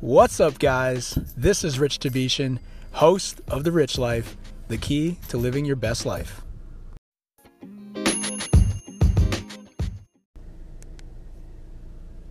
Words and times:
What's 0.00 0.40
up, 0.40 0.58
guys? 0.58 1.18
This 1.36 1.62
is 1.62 1.78
Rich 1.78 1.98
Tabishan, 1.98 2.58
host 2.92 3.42
of 3.48 3.64
The 3.64 3.70
Rich 3.70 3.98
Life, 3.98 4.34
the 4.66 4.78
key 4.78 5.18
to 5.28 5.36
living 5.36 5.66
your 5.66 5.76
best 5.76 6.06
life. 6.06 6.40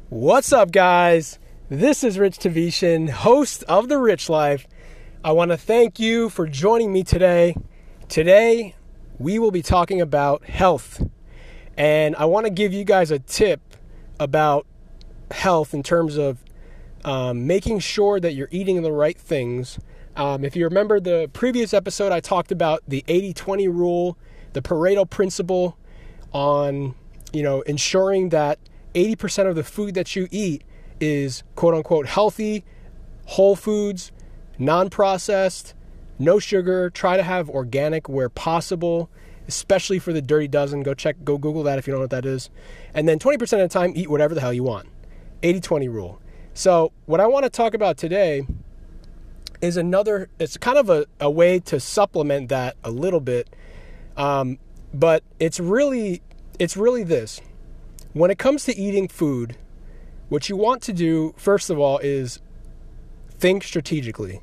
What's 0.10 0.52
up, 0.52 0.72
guys? 0.72 1.38
This 1.70 2.04
is 2.04 2.18
Rich 2.18 2.40
Tavishan, 2.40 3.08
host 3.08 3.64
of 3.66 3.88
The 3.88 4.00
Rich 4.00 4.30
Life. 4.30 4.66
I 5.24 5.34
want 5.34 5.52
to 5.52 5.58
thank 5.58 6.00
you 6.00 6.30
for 6.30 6.48
joining 6.48 6.92
me 6.92 7.04
today. 7.04 7.56
Today, 8.08 8.74
we 9.20 9.38
will 9.38 9.52
be 9.52 9.62
talking 9.62 10.02
about 10.02 10.44
health. 10.46 11.08
And 11.78 12.16
I 12.16 12.26
want 12.26 12.48
to 12.48 12.52
give 12.52 12.74
you 12.74 12.84
guys 12.84 13.12
a 13.12 13.20
tip 13.20 13.62
about 14.20 14.66
health 15.30 15.76
in 15.76 15.84
terms 15.84 16.18
of 16.18 16.44
um, 17.06 17.48
making 17.48 17.80
sure 17.80 18.20
that 18.20 18.34
you're 18.34 18.50
eating 18.52 18.82
the 18.82 18.92
right 18.92 19.18
things. 19.18 19.80
Um, 20.16 20.44
if 20.44 20.56
you 20.56 20.66
remember 20.66 21.00
the 21.00 21.30
previous 21.34 21.74
episode, 21.74 22.12
I 22.12 22.20
talked 22.20 22.52
about 22.52 22.84
the 22.88 23.04
80 23.08 23.34
20 23.34 23.68
rule, 23.68 24.18
the 24.54 24.62
Pareto 24.62 25.10
principle 25.10 25.78
on, 26.34 26.96
you 27.32 27.44
know, 27.44 27.62
ensuring 27.62 28.30
that 28.30 28.60
80% 28.94 29.48
of 29.48 29.56
the 29.56 29.64
food 29.64 29.94
that 29.94 30.16
you 30.16 30.28
eat 30.32 30.64
is 31.00 31.44
quote 31.56 31.74
unquote 31.74 32.08
healthy, 32.08 32.66
whole 33.26 33.56
foods, 33.56 34.12
non 34.58 34.90
processed, 34.90 35.74
no 36.18 36.40
sugar. 36.40 36.90
Try 36.90 37.16
to 37.18 37.24
have 37.24 37.50
organic 37.50 38.10
where 38.10 38.30
possible, 38.30 39.10
especially 39.48 40.00
for 40.00 40.12
the 40.12 40.22
dirty 40.22 40.48
dozen. 40.48 40.84
Go 40.84 40.94
check, 40.94 41.24
go 41.24 41.38
Google 41.38 41.64
that 41.64 41.80
if 41.80 41.88
you 41.88 41.92
don't 41.92 42.00
know 42.00 42.04
what 42.04 42.10
that 42.10 42.26
is. 42.26 42.50
And 42.94 43.08
then 43.08 43.20
20% 43.20 43.42
of 43.42 43.50
the 43.50 43.68
time, 43.70 43.94
eat 43.96 44.10
whatever 44.10 44.36
the 44.36 44.42
hell 44.42 44.54
you 44.54 44.64
want. 44.64 44.90
80 45.44 45.62
20 45.62 45.88
rule. 45.88 46.22
So, 46.60 46.92
what 47.06 47.22
I 47.22 47.28
want 47.28 47.46
to 47.46 47.50
talk 47.50 47.74
about 47.74 47.96
today 47.96 48.46
is 49.62 49.78
another, 49.78 50.30
it's 50.40 50.58
kind 50.58 50.78
of 50.78 50.90
a, 50.90 51.06
a 51.22 51.32
way 51.32 51.60
to 51.60 51.80
supplement 51.80 52.50
that 52.50 52.76
a 52.84 52.92
little 52.92 53.22
bit. 53.22 53.48
Um, 54.18 54.60
but 54.94 55.24
it's 55.40 55.62
really, 55.62 56.22
it's 56.60 56.76
really 56.76 57.04
this. 57.04 57.40
When 58.12 58.30
it 58.30 58.38
comes 58.38 58.66
to 58.66 58.76
eating 58.76 59.08
food, 59.08 59.56
what 60.28 60.50
you 60.50 60.58
want 60.58 60.82
to 60.82 60.92
do, 60.92 61.34
first 61.38 61.70
of 61.70 61.80
all, 61.80 61.98
is 62.00 62.42
think 63.38 63.64
strategically. 63.64 64.42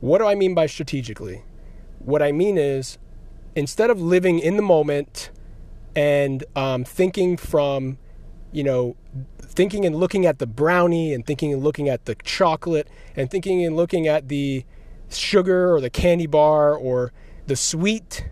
What 0.00 0.18
do 0.18 0.26
I 0.26 0.34
mean 0.34 0.54
by 0.54 0.66
strategically? 0.66 1.42
What 2.00 2.20
I 2.20 2.32
mean 2.32 2.58
is 2.58 2.98
instead 3.56 3.88
of 3.88 3.98
living 3.98 4.40
in 4.40 4.58
the 4.58 4.62
moment 4.62 5.30
and 5.96 6.44
um, 6.54 6.84
thinking 6.84 7.38
from, 7.38 7.96
you 8.54 8.62
know, 8.62 8.94
thinking 9.42 9.84
and 9.84 9.96
looking 9.96 10.24
at 10.24 10.38
the 10.38 10.46
brownie 10.46 11.12
and 11.12 11.26
thinking 11.26 11.52
and 11.52 11.62
looking 11.62 11.88
at 11.88 12.04
the 12.04 12.14
chocolate 12.22 12.88
and 13.16 13.28
thinking 13.28 13.64
and 13.64 13.74
looking 13.74 14.06
at 14.06 14.28
the 14.28 14.64
sugar 15.10 15.74
or 15.74 15.80
the 15.80 15.90
candy 15.90 16.26
bar 16.26 16.72
or 16.72 17.12
the 17.48 17.56
sweet 17.56 18.28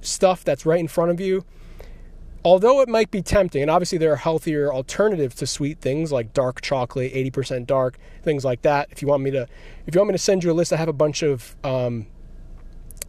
stuff 0.00 0.44
that's 0.44 0.64
right 0.64 0.78
in 0.78 0.86
front 0.86 1.10
of 1.10 1.18
you, 1.18 1.44
although 2.44 2.80
it 2.82 2.88
might 2.88 3.10
be 3.10 3.20
tempting, 3.20 3.62
and 3.62 3.70
obviously 3.70 3.98
there 3.98 4.12
are 4.12 4.16
healthier 4.16 4.72
alternatives 4.72 5.34
to 5.34 5.46
sweet 5.46 5.80
things 5.80 6.12
like 6.12 6.32
dark 6.32 6.60
chocolate, 6.60 7.12
80% 7.12 7.66
dark, 7.66 7.98
things 8.22 8.44
like 8.44 8.62
that. 8.62 8.88
If 8.92 9.02
you 9.02 9.08
want 9.08 9.24
me 9.24 9.32
to, 9.32 9.48
if 9.88 9.94
you 9.94 10.00
want 10.00 10.10
me 10.10 10.14
to 10.14 10.22
send 10.22 10.44
you 10.44 10.52
a 10.52 10.54
list, 10.54 10.72
I 10.72 10.76
have 10.76 10.88
a 10.88 10.92
bunch 10.92 11.24
of, 11.24 11.56
um, 11.64 12.06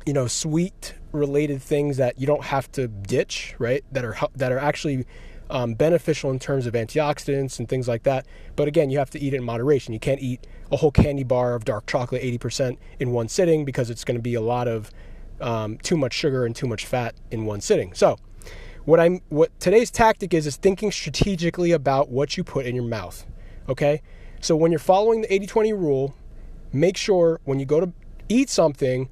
you 0.08 0.14
know, 0.14 0.26
sweet 0.26 0.96
related 1.12 1.62
things 1.62 1.98
that 1.98 2.20
you 2.20 2.26
don't 2.26 2.46
have 2.46 2.72
to 2.72 2.88
ditch, 2.88 3.56
right? 3.60 3.84
That 3.92 4.04
are 4.04 4.18
that 4.36 4.52
are 4.52 4.60
actually 4.60 5.06
um, 5.50 5.74
beneficial 5.74 6.32
in 6.32 6.40
terms 6.40 6.66
of 6.66 6.74
antioxidants 6.74 7.60
and 7.60 7.70
things 7.70 7.88
like 7.88 8.04
that. 8.04 8.26
But 8.56 8.68
again, 8.68 8.90
you 8.90 8.98
have 8.98 9.10
to 9.12 9.20
eat 9.20 9.34
it 9.34 9.38
in 9.38 9.44
moderation. 9.44 9.94
You 9.94 10.00
can't 10.00 10.22
eat 10.22 10.48
a 10.72 10.78
whole 10.78 10.92
candy 10.92 11.24
bar 11.24 11.54
of 11.54 11.66
dark 11.66 11.86
chocolate 11.86 12.22
80% 12.22 12.78
in 13.00 13.12
one 13.12 13.28
sitting 13.28 13.66
because 13.66 13.90
it's 13.90 14.04
going 14.04 14.18
to 14.18 14.22
be 14.22 14.34
a 14.34 14.42
lot 14.42 14.68
of 14.68 14.92
um, 15.42 15.78
too 15.80 15.98
much 15.98 16.14
sugar 16.14 16.46
and 16.46 16.56
too 16.56 16.68
much 16.68 16.86
fat 16.86 17.16
in 17.32 17.46
one 17.46 17.62
sitting. 17.62 17.94
So, 17.94 18.18
what 18.86 19.00
I'm 19.00 19.22
what 19.30 19.60
today's 19.60 19.90
tactic 19.90 20.34
is 20.34 20.46
is 20.46 20.58
thinking 20.58 20.92
strategically 20.92 21.72
about 21.72 22.10
what 22.10 22.38
you 22.38 22.44
put 22.44 22.66
in 22.66 22.76
your 22.76 22.86
mouth. 22.86 23.26
Okay? 23.68 24.02
So 24.42 24.56
when 24.56 24.72
you're 24.72 24.80
following 24.80 25.22
the 25.22 25.28
80-20 25.28 25.72
rule, 25.72 26.16
make 26.72 26.96
sure 26.96 27.40
when 27.46 27.60
you 27.60 27.66
go 27.66 27.80
to 27.80 27.92
eat 28.30 28.50
something 28.50 29.10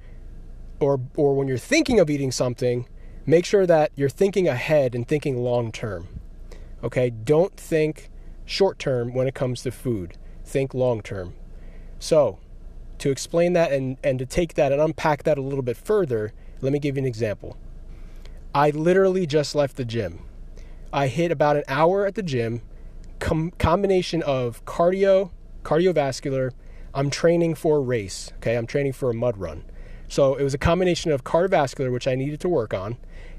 or 0.80 1.02
or 1.16 1.36
when 1.36 1.48
you're 1.48 1.58
thinking 1.58 2.00
of 2.00 2.10
eating 2.10 2.32
something, 2.32 2.88
make 3.26 3.46
sure 3.46 3.66
that 3.66 3.92
you're 3.96 4.10
thinking 4.10 4.48
ahead 4.48 4.94
and 4.94 5.08
thinking 5.08 5.38
long 5.38 5.72
term. 5.72 6.08
Okay, 6.84 7.10
don't 7.10 7.56
think 7.56 8.10
short 8.46 8.78
term 8.78 9.14
when 9.14 9.28
it 9.28 9.34
comes 9.34 9.64
to 9.64 9.72
food. 9.72 10.18
Think 10.44 10.74
long 10.74 11.02
term. 11.02 11.34
So, 12.00 12.40
to 12.98 13.10
explain 13.10 13.54
that 13.54 13.72
and, 13.72 13.98
and 14.04 14.20
to 14.20 14.26
take 14.26 14.56
that 14.56 14.72
and 14.72 14.82
unpack 14.82 15.24
that 15.24 15.38
a 15.38 15.42
little 15.42 15.62
bit 15.62 15.78
further, 15.78 16.34
let 16.62 16.74
me 16.74 16.80
give 16.80 16.98
you 16.98 17.02
an 17.02 17.08
example. 17.08 17.58
I 18.54 18.70
literally 18.72 19.26
just 19.26 19.56
left 19.56 19.78
the 19.78 19.86
gym. 19.86 20.26
I 20.92 21.08
hit 21.08 21.32
about 21.32 21.56
an 21.56 21.64
hour 21.68 22.06
at 22.06 22.16
the 22.16 22.22
gym, 22.22 22.62
com- 23.20 23.52
combination 23.58 24.22
of 24.22 24.64
cardio, 24.66 25.32
cardiovascular. 25.64 26.52
I'm 26.94 27.10
training 27.10 27.56
for 27.56 27.78
a 27.78 27.82
race. 27.82 28.32
Okay, 28.38 28.56
I'm 28.56 28.68
training 28.68 28.94
for 28.94 29.10
a 29.10 29.14
mud 29.14 29.38
run. 29.38 29.64
So 30.08 30.36
it 30.36 30.44
was 30.44 30.54
a 30.54 30.60
combination 30.60 31.12
of 31.12 31.24
cardiovascular, 31.24 31.92
which 31.92 32.08
I 32.08 32.16
needed 32.16 32.40
to 32.42 32.50
work 32.50 32.74
on, 32.74 32.98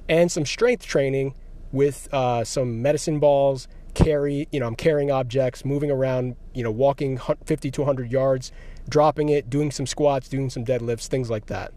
and 0.08 0.32
some 0.32 0.44
strength 0.44 0.84
training 0.84 1.34
with 1.74 2.08
uh, 2.14 2.44
some 2.44 2.80
medicine 2.80 3.18
balls, 3.18 3.66
carry, 3.94 4.48
you 4.52 4.60
know, 4.60 4.66
I'm 4.66 4.76
carrying 4.76 5.10
objects, 5.10 5.64
moving 5.64 5.90
around, 5.90 6.36
you 6.54 6.62
know, 6.62 6.70
walking 6.70 7.18
50 7.18 7.70
to 7.72 7.80
100 7.82 8.12
yards, 8.12 8.52
dropping 8.88 9.28
it, 9.28 9.50
doing 9.50 9.70
some 9.70 9.86
squats, 9.86 10.28
doing 10.28 10.50
some 10.50 10.64
deadlifts, 10.64 11.08
things 11.08 11.30
like 11.30 11.46
that. 11.46 11.72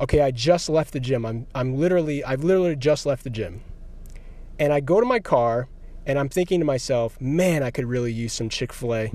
Okay, 0.00 0.20
I 0.22 0.30
just 0.30 0.68
left 0.68 0.92
the 0.92 1.00
gym. 1.00 1.26
I'm 1.26 1.46
I'm 1.54 1.76
literally 1.76 2.22
I've 2.24 2.44
literally 2.44 2.76
just 2.76 3.04
left 3.04 3.24
the 3.24 3.30
gym. 3.30 3.62
And 4.58 4.72
I 4.72 4.80
go 4.80 5.00
to 5.00 5.06
my 5.06 5.18
car 5.18 5.68
and 6.06 6.18
I'm 6.18 6.28
thinking 6.28 6.60
to 6.60 6.66
myself, 6.66 7.20
"Man, 7.20 7.62
I 7.62 7.70
could 7.70 7.84
really 7.84 8.12
use 8.12 8.32
some 8.32 8.48
Chick-fil-A." 8.48 9.12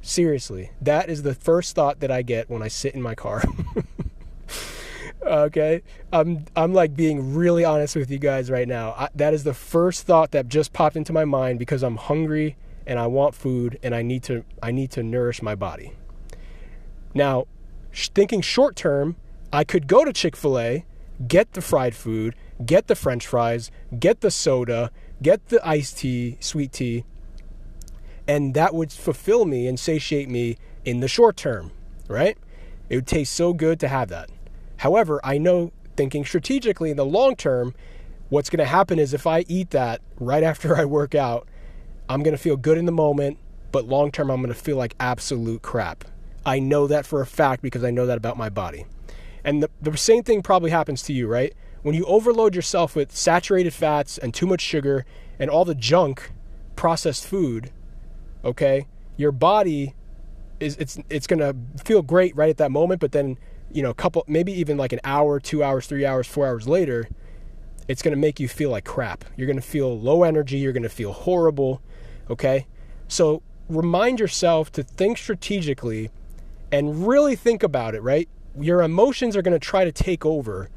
Seriously, 0.00 0.72
that 0.80 1.08
is 1.08 1.22
the 1.22 1.34
first 1.34 1.76
thought 1.76 2.00
that 2.00 2.10
I 2.10 2.22
get 2.22 2.50
when 2.50 2.62
I 2.62 2.68
sit 2.68 2.94
in 2.94 3.00
my 3.00 3.14
car. 3.14 3.44
okay? 5.24 5.82
I'm 6.12 6.44
i'm 6.56 6.72
like 6.72 6.94
being 6.94 7.34
really 7.34 7.64
honest 7.64 7.96
with 7.96 8.10
you 8.10 8.18
guys 8.18 8.50
right 8.50 8.68
now. 8.68 8.92
I, 8.92 9.08
that 9.14 9.34
is 9.34 9.44
the 9.44 9.54
first 9.54 10.06
thought 10.06 10.30
that 10.32 10.48
just 10.48 10.72
popped 10.72 10.96
into 10.96 11.12
my 11.12 11.24
mind 11.24 11.58
because 11.58 11.82
i'm 11.82 11.96
hungry 11.96 12.56
and 12.86 12.98
i 12.98 13.06
want 13.06 13.34
food 13.34 13.78
and 13.82 13.94
i 13.94 14.02
need 14.02 14.22
to 14.24 14.44
i 14.62 14.70
need 14.70 14.90
to 14.92 15.02
nourish 15.02 15.42
my 15.42 15.54
body. 15.54 15.92
Now 17.14 17.46
sh- 17.90 18.08
thinking 18.08 18.40
short 18.40 18.76
term 18.76 19.16
i 19.52 19.64
could 19.64 19.86
go 19.86 20.04
to 20.04 20.12
chick-fil-a 20.12 20.84
get 21.28 21.52
the 21.52 21.60
fried 21.60 21.94
food 21.94 22.34
get 22.64 22.86
the 22.88 22.96
french 22.96 23.26
fries 23.26 23.70
get 23.98 24.22
the 24.22 24.30
soda 24.30 24.90
get 25.20 25.48
the 25.48 25.60
iced 25.66 25.98
tea 25.98 26.36
sweet 26.40 26.72
tea 26.72 27.04
and 28.26 28.54
that 28.54 28.74
would 28.74 28.90
fulfill 28.90 29.44
me 29.44 29.66
and 29.66 29.78
satiate 29.78 30.28
me 30.28 30.56
in 30.84 31.00
the 31.00 31.08
short 31.08 31.36
term 31.36 31.70
right? 32.08 32.36
It 32.88 32.96
would 32.96 33.06
taste 33.06 33.32
so 33.32 33.52
good 33.52 33.80
to 33.80 33.88
have 33.88 34.08
that 34.10 34.30
However, 34.82 35.20
I 35.22 35.38
know 35.38 35.70
thinking 35.96 36.24
strategically 36.24 36.90
in 36.90 36.96
the 36.96 37.04
long 37.04 37.36
term, 37.36 37.72
what's 38.30 38.50
going 38.50 38.58
to 38.58 38.64
happen 38.64 38.98
is 38.98 39.14
if 39.14 39.28
I 39.28 39.44
eat 39.46 39.70
that 39.70 40.00
right 40.18 40.42
after 40.52 40.76
I 40.76 40.84
work 40.86 41.14
out, 41.14 41.46
I'm 42.08 42.24
going 42.24 42.36
to 42.36 42.42
feel 42.42 42.56
good 42.56 42.76
in 42.76 42.84
the 42.84 42.92
moment, 42.92 43.38
but 43.70 43.86
long 43.86 44.10
term, 44.10 44.28
I'm 44.28 44.42
going 44.42 44.52
to 44.52 44.60
feel 44.60 44.76
like 44.76 44.96
absolute 44.98 45.62
crap. 45.62 46.04
I 46.44 46.58
know 46.58 46.88
that 46.88 47.06
for 47.06 47.20
a 47.20 47.26
fact 47.26 47.62
because 47.62 47.84
I 47.84 47.92
know 47.92 48.06
that 48.06 48.18
about 48.18 48.36
my 48.36 48.48
body. 48.48 48.84
And 49.44 49.62
the, 49.62 49.70
the 49.80 49.96
same 49.96 50.24
thing 50.24 50.42
probably 50.42 50.72
happens 50.72 51.04
to 51.04 51.12
you, 51.12 51.28
right? 51.28 51.54
When 51.82 51.94
you 51.94 52.04
overload 52.06 52.56
yourself 52.56 52.96
with 52.96 53.14
saturated 53.14 53.72
fats 53.72 54.18
and 54.18 54.34
too 54.34 54.48
much 54.48 54.62
sugar 54.62 55.06
and 55.38 55.48
all 55.48 55.64
the 55.64 55.76
junk 55.76 56.32
processed 56.74 57.24
food, 57.24 57.70
okay, 58.44 58.88
your 59.16 59.30
body 59.30 59.94
is 60.58 60.76
it's 60.78 60.98
it's 61.08 61.28
to 61.28 61.54
feel 61.84 62.02
great 62.02 62.36
right 62.36 62.50
at 62.50 62.56
that 62.56 62.72
moment, 62.72 63.00
but 63.00 63.12
then 63.12 63.38
you 63.72 63.82
know, 63.82 63.90
a 63.90 63.94
couple, 63.94 64.24
maybe 64.26 64.52
even 64.52 64.76
like 64.76 64.92
an 64.92 65.00
hour, 65.04 65.40
two 65.40 65.62
hours, 65.62 65.86
three 65.86 66.04
hours, 66.04 66.26
four 66.26 66.46
hours 66.46 66.68
later, 66.68 67.08
it's 67.88 68.02
going 68.02 68.14
to 68.14 68.20
make 68.20 68.38
you 68.38 68.48
feel 68.48 68.70
like 68.70 68.84
crap. 68.84 69.24
You're 69.36 69.46
going 69.46 69.56
to 69.56 69.62
feel 69.62 69.98
low 69.98 70.22
energy. 70.22 70.58
You're 70.58 70.72
going 70.72 70.82
to 70.82 70.88
feel 70.88 71.12
horrible. 71.12 71.82
Okay. 72.30 72.66
So 73.08 73.42
remind 73.68 74.20
yourself 74.20 74.70
to 74.72 74.82
think 74.82 75.18
strategically 75.18 76.10
and 76.70 77.06
really 77.06 77.36
think 77.36 77.62
about 77.62 77.94
it, 77.94 78.02
right? 78.02 78.28
Your 78.58 78.82
emotions 78.82 79.36
are 79.36 79.42
going 79.42 79.52
to 79.52 79.58
try 79.58 79.84
to 79.84 79.92
take 79.92 80.24
over, 80.24 80.70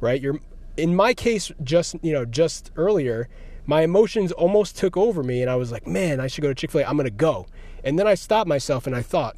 right? 0.00 0.20
Your, 0.20 0.40
in 0.76 0.94
my 0.94 1.14
case, 1.14 1.50
just, 1.62 1.96
you 2.02 2.12
know, 2.12 2.24
just 2.24 2.70
earlier, 2.76 3.28
my 3.66 3.82
emotions 3.82 4.32
almost 4.32 4.76
took 4.78 4.96
over 4.96 5.22
me 5.22 5.42
and 5.42 5.50
I 5.50 5.56
was 5.56 5.72
like, 5.72 5.86
man, 5.86 6.20
I 6.20 6.26
should 6.26 6.42
go 6.42 6.48
to 6.48 6.54
Chick 6.54 6.70
fil 6.70 6.82
A. 6.82 6.84
I'm 6.84 6.96
going 6.96 7.04
to 7.04 7.10
go. 7.10 7.46
And 7.84 7.98
then 7.98 8.06
I 8.06 8.14
stopped 8.14 8.48
myself 8.48 8.86
and 8.86 8.94
I 8.94 9.02
thought, 9.02 9.36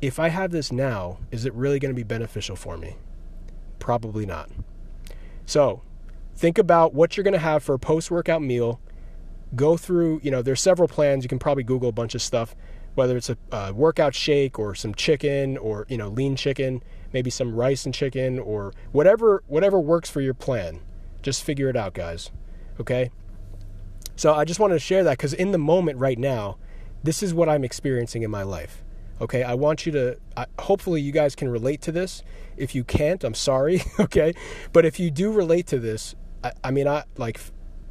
if 0.00 0.18
I 0.18 0.28
have 0.28 0.50
this 0.50 0.70
now, 0.70 1.18
is 1.30 1.44
it 1.44 1.54
really 1.54 1.78
going 1.78 1.92
to 1.92 1.96
be 1.96 2.02
beneficial 2.02 2.56
for 2.56 2.76
me? 2.76 2.96
Probably 3.78 4.26
not. 4.26 4.50
So, 5.46 5.82
think 6.34 6.58
about 6.58 6.92
what 6.92 7.16
you're 7.16 7.24
going 7.24 7.32
to 7.32 7.38
have 7.38 7.62
for 7.62 7.74
a 7.74 7.78
post 7.78 8.10
workout 8.10 8.42
meal. 8.42 8.80
Go 9.54 9.76
through, 9.76 10.20
you 10.22 10.30
know, 10.30 10.42
there's 10.42 10.60
several 10.60 10.88
plans. 10.88 11.24
You 11.24 11.28
can 11.28 11.38
probably 11.38 11.62
Google 11.62 11.88
a 11.88 11.92
bunch 11.92 12.14
of 12.14 12.22
stuff. 12.22 12.54
whether 12.94 13.16
it's 13.16 13.30
a, 13.30 13.36
a 13.52 13.72
workout 13.72 14.14
shake 14.14 14.58
or 14.58 14.74
some 14.74 14.94
chicken 14.94 15.56
or 15.58 15.86
you 15.88 15.96
know 15.98 16.08
lean 16.08 16.34
chicken, 16.34 16.82
maybe 17.12 17.30
some 17.30 17.54
rice 17.54 17.84
and 17.84 17.94
chicken 17.94 18.38
or 18.38 18.72
whatever 18.90 19.42
whatever 19.46 19.78
works 19.78 20.10
for 20.10 20.20
your 20.20 20.34
plan. 20.34 20.80
Just 21.22 21.44
figure 21.44 21.68
it 21.68 21.76
out, 21.76 21.94
guys. 21.94 22.30
Okay? 22.80 23.10
So 24.16 24.34
I 24.34 24.44
just 24.44 24.58
wanted 24.58 24.74
to 24.74 24.80
share 24.80 25.04
that 25.04 25.18
cuz 25.18 25.32
in 25.34 25.52
the 25.52 25.58
moment 25.58 25.98
right 25.98 26.18
now, 26.18 26.56
this 27.04 27.22
is 27.22 27.34
what 27.34 27.48
I'm 27.48 27.64
experiencing 27.64 28.22
in 28.22 28.30
my 28.30 28.42
life. 28.42 28.82
Okay? 29.20 29.42
I 29.42 29.54
want 29.54 29.86
you 29.86 29.92
to 29.92 30.18
I, 30.36 30.46
hopefully 30.58 31.00
you 31.00 31.12
guys 31.12 31.34
can 31.34 31.48
relate 31.48 31.80
to 31.82 31.92
this. 31.92 32.22
If 32.56 32.74
you 32.74 32.84
can't, 32.84 33.22
I'm 33.24 33.34
sorry, 33.34 33.82
okay? 34.00 34.34
But 34.72 34.84
if 34.84 34.98
you 34.98 35.10
do 35.10 35.32
relate 35.32 35.66
to 35.68 35.78
this, 35.78 36.14
I, 36.42 36.52
I 36.64 36.70
mean 36.70 36.88
I 36.88 37.04
like 37.16 37.40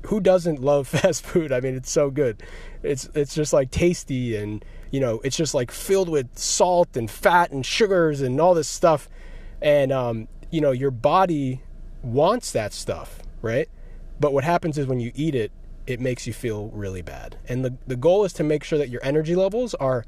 who 0.06 0.20
doesn't 0.20 0.62
love 0.62 0.88
fast 0.88 1.26
food? 1.26 1.52
I 1.52 1.60
mean, 1.60 1.76
it's 1.76 1.92
so 1.92 2.10
good. 2.10 2.42
It's 2.84 3.10
it's 3.14 3.36
just 3.36 3.54
like 3.54 3.72
tasty 3.72 4.36
and 4.36 4.64
you 4.92 5.00
know, 5.00 5.20
it's 5.24 5.36
just 5.36 5.54
like 5.54 5.72
filled 5.72 6.10
with 6.10 6.38
salt 6.38 6.96
and 6.96 7.10
fat 7.10 7.52
and 7.52 7.66
sugars 7.66 8.22
and 8.22 8.40
all 8.40 8.54
this 8.54 8.68
stuff. 8.68 9.10
And 9.62 9.92
um, 9.92 10.28
you 10.52 10.62
know, 10.62 10.72
your 10.72 10.92
body 10.92 11.62
wants 12.02 12.52
that 12.52 12.72
stuff, 12.72 13.20
right? 13.42 13.68
But 14.20 14.32
what 14.32 14.44
happens 14.44 14.78
is 14.78 14.88
when 14.88 15.00
you 15.00 15.12
eat 15.16 15.36
it, 15.36 15.52
it 15.88 16.00
makes 16.00 16.26
you 16.26 16.34
feel 16.34 16.70
really 16.70 17.02
bad. 17.02 17.38
And 17.50 17.66
the 17.66 17.76
the 17.88 17.96
goal 17.96 18.24
is 18.26 18.34
to 18.34 18.44
make 18.44 18.64
sure 18.64 18.80
that 18.80 18.90
your 18.90 19.02
energy 19.04 19.36
levels 19.36 19.74
are 19.76 20.06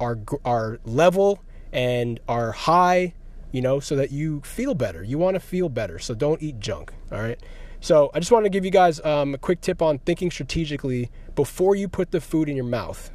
are 0.00 0.18
are 0.44 0.78
level 0.84 1.42
and 1.72 2.20
are 2.28 2.52
high, 2.52 3.14
you 3.52 3.60
know, 3.60 3.80
so 3.80 3.96
that 3.96 4.12
you 4.12 4.40
feel 4.42 4.74
better. 4.74 5.02
You 5.02 5.18
want 5.18 5.34
to 5.34 5.40
feel 5.40 5.68
better. 5.68 5.98
So 5.98 6.14
don't 6.14 6.42
eat 6.42 6.60
junk, 6.60 6.92
all 7.10 7.20
right? 7.20 7.38
So 7.80 8.10
I 8.14 8.18
just 8.18 8.32
want 8.32 8.44
to 8.44 8.50
give 8.50 8.64
you 8.64 8.70
guys 8.70 8.98
um, 9.04 9.34
a 9.34 9.38
quick 9.38 9.60
tip 9.60 9.82
on 9.82 9.98
thinking 9.98 10.30
strategically 10.30 11.10
before 11.34 11.74
you 11.76 11.88
put 11.88 12.12
the 12.12 12.20
food 12.20 12.48
in 12.48 12.56
your 12.56 12.64
mouth. 12.64 13.10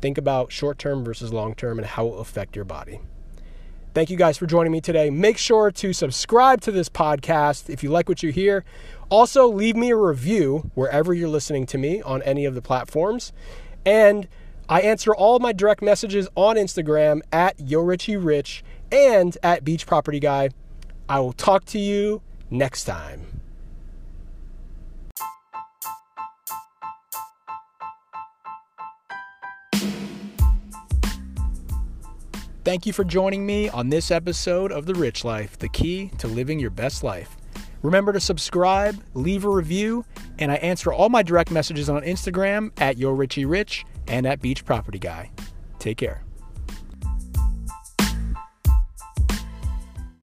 Think 0.00 0.18
about 0.18 0.52
short 0.52 0.78
term 0.78 1.04
versus 1.04 1.32
long 1.32 1.54
term 1.54 1.78
and 1.78 1.86
how 1.86 2.06
it 2.06 2.10
will 2.10 2.20
affect 2.20 2.56
your 2.56 2.64
body. 2.64 3.00
Thank 3.96 4.10
you 4.10 4.16
guys 4.16 4.36
for 4.36 4.46
joining 4.46 4.72
me 4.72 4.82
today. 4.82 5.08
Make 5.08 5.38
sure 5.38 5.70
to 5.70 5.92
subscribe 5.94 6.60
to 6.62 6.70
this 6.70 6.88
podcast 6.90 7.70
if 7.70 7.82
you 7.82 7.90
like 7.90 8.10
what 8.10 8.22
you 8.22 8.30
hear. 8.30 8.62
Also, 9.08 9.48
leave 9.48 9.74
me 9.74 9.90
a 9.90 9.96
review 9.96 10.70
wherever 10.74 11.14
you're 11.14 11.30
listening 11.30 11.64
to 11.66 11.78
me 11.78 12.02
on 12.02 12.20
any 12.22 12.44
of 12.44 12.54
the 12.54 12.60
platforms. 12.60 13.32
And 13.86 14.28
I 14.68 14.80
answer 14.80 15.14
all 15.14 15.38
my 15.38 15.52
direct 15.52 15.80
messages 15.80 16.28
on 16.34 16.56
Instagram 16.56 17.20
at 17.32 17.56
YoRichieRich 17.58 18.62
and 18.90 19.36
at 19.42 19.64
Beach 19.64 19.86
Property 19.86 20.18
Guy. 20.18 20.50
I 21.08 21.20
will 21.20 21.32
talk 21.32 21.64
to 21.66 21.78
you 21.78 22.20
next 22.50 22.84
time. 22.84 23.22
Thank 32.64 32.84
you 32.84 32.92
for 32.92 33.04
joining 33.04 33.46
me 33.46 33.68
on 33.68 33.90
this 33.90 34.10
episode 34.10 34.72
of 34.72 34.86
The 34.86 34.94
Rich 34.94 35.24
Life, 35.24 35.56
the 35.56 35.68
key 35.68 36.10
to 36.18 36.26
living 36.26 36.58
your 36.58 36.70
best 36.70 37.04
life. 37.04 37.36
Remember 37.82 38.12
to 38.12 38.18
subscribe, 38.18 39.00
leave 39.14 39.44
a 39.44 39.48
review, 39.48 40.04
and 40.40 40.50
I 40.50 40.56
answer 40.56 40.92
all 40.92 41.08
my 41.08 41.22
direct 41.22 41.52
messages 41.52 41.88
on 41.88 42.02
Instagram 42.02 42.72
at 42.80 42.96
YourRichieRich 42.96 43.84
and 44.08 44.26
at 44.26 44.42
Beach 44.42 44.64
Property 44.64 44.98
Guy. 44.98 45.30
Take 45.78 45.98
care. 45.98 46.25